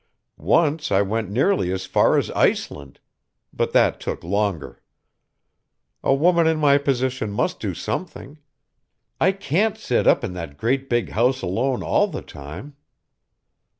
[0.39, 2.99] Once I went nearly as far as Iceland;
[3.53, 4.81] but that took longer.
[6.03, 8.39] A woman in my position must do something.
[9.19, 12.77] I can't sit up in that great big house alone all the time."